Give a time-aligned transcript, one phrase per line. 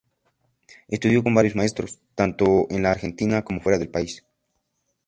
[0.87, 4.25] Estudió con varios maestros, tanto en la Argentina como fuera del país.